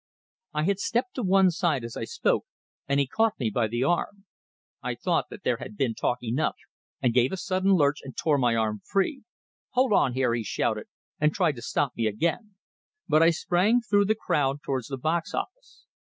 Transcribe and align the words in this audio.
I 0.55 0.63
had 0.63 0.79
stepped 0.79 1.13
to 1.13 1.21
one 1.21 1.51
side 1.51 1.83
as 1.83 1.95
I 1.95 2.05
spoke, 2.05 2.45
and 2.87 2.99
he 2.99 3.05
caught 3.05 3.39
me 3.39 3.51
by 3.51 3.67
the 3.67 3.83
arm. 3.83 4.25
I 4.81 4.95
thought 4.95 5.25
there 5.43 5.57
had 5.57 5.77
been 5.77 5.93
talk 5.93 6.23
enough, 6.23 6.55
and 7.03 7.13
gave 7.13 7.31
a 7.31 7.37
sudden 7.37 7.73
lurch, 7.75 7.99
and 8.01 8.17
tore 8.17 8.39
my 8.39 8.55
arm 8.55 8.81
free. 8.83 9.21
"Hold 9.73 9.93
on 9.93 10.15
here!" 10.15 10.33
he 10.33 10.43
shouted, 10.43 10.87
and 11.19 11.31
tried 11.35 11.57
to 11.57 11.61
stop 11.61 11.93
me 11.95 12.07
again; 12.07 12.55
but 13.07 13.21
I 13.21 13.29
sprang 13.29 13.79
through 13.79 14.05
the 14.05 14.15
crowd 14.19 14.63
towards 14.63 14.87
the 14.87 14.97
box 14.97 15.35
office. 15.35 15.85